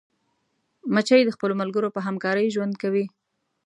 مچمچۍ 0.93 1.21
د 1.25 1.29
خپلو 1.35 1.53
ملګرو 1.61 1.93
په 1.95 1.99
همکارۍ 2.07 2.47
ژوند 2.55 2.73
کوي 2.81 3.05